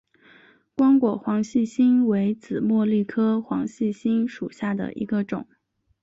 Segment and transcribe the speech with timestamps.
[0.75, 5.45] 光果黄细心为紫茉莉科黄细心属下的一个种。